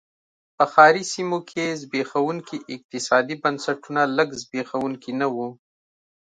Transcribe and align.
په 0.55 0.65
ښاري 0.73 1.03
سیمو 1.13 1.39
کې 1.49 1.77
زبېښونکي 1.81 2.57
اقتصادي 2.75 3.35
بنسټونه 3.43 4.01
لږ 4.17 4.29
زبېښونکي 4.41 5.11
نه 5.19 5.27
و. 5.35 5.37